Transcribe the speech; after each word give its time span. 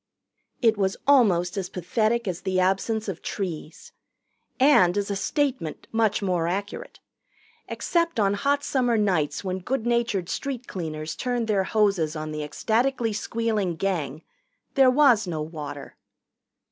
It 0.63 0.79
was 0.79 0.97
almost 1.05 1.57
as 1.57 1.69
pathetic 1.69 2.27
as 2.27 2.41
the 2.41 2.59
absence 2.59 3.07
of 3.07 3.21
trees. 3.21 3.91
And, 4.59 4.97
as 4.97 5.11
a 5.11 5.15
statement, 5.15 5.85
much 5.91 6.23
more 6.23 6.47
accurate. 6.47 6.99
Except 7.67 8.19
on 8.19 8.33
hot 8.33 8.63
summer 8.63 8.97
nights 8.97 9.43
when 9.43 9.59
good 9.59 9.85
natured 9.85 10.27
street 10.27 10.65
cleaners 10.65 11.15
turned 11.15 11.47
their 11.47 11.65
hoses 11.65 12.15
on 12.15 12.31
the 12.31 12.41
ecstatically 12.43 13.13
squealing 13.13 13.75
Gang, 13.75 14.23
there 14.73 14.89
was 14.89 15.27
no 15.27 15.43
water. 15.43 15.95